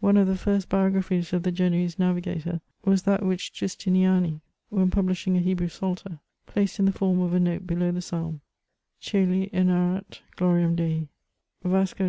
[0.00, 4.90] One of the first biographies of the Genoese navigator was that which Gius tiniani, when
[4.90, 8.40] publishing a Hebrew psalter, placed in the form of a note below the psalm:
[9.00, 11.06] Cceli enarrant gloriam Dei»
[11.62, 12.08] Vasco